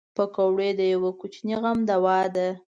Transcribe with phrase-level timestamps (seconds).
[0.15, 2.47] پکورې د یوه کوچني غم دوا ده